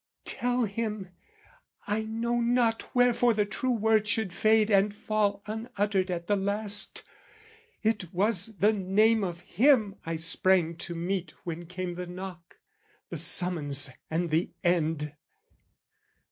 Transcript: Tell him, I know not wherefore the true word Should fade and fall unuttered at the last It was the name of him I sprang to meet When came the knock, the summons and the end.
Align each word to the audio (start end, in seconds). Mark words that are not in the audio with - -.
Tell 0.25 0.65
him, 0.65 1.09
I 1.85 2.05
know 2.05 2.39
not 2.41 2.95
wherefore 2.95 3.35
the 3.35 3.45
true 3.45 3.69
word 3.69 4.07
Should 4.07 4.33
fade 4.33 4.71
and 4.71 4.95
fall 4.95 5.43
unuttered 5.45 6.09
at 6.09 6.25
the 6.25 6.35
last 6.35 7.03
It 7.83 8.11
was 8.11 8.57
the 8.57 8.73
name 8.73 9.23
of 9.23 9.41
him 9.41 9.97
I 10.03 10.15
sprang 10.15 10.75
to 10.77 10.95
meet 10.95 11.35
When 11.43 11.67
came 11.67 11.93
the 11.93 12.07
knock, 12.07 12.57
the 13.11 13.17
summons 13.17 13.91
and 14.09 14.31
the 14.31 14.49
end. 14.63 15.13